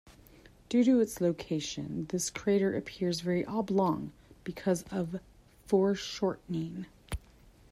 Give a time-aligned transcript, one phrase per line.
[0.67, 4.11] Due to its location, this crater appears very oblong
[4.43, 5.19] because of
[5.67, 6.87] foreshortening.